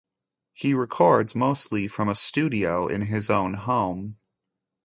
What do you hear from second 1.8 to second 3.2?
from a studio in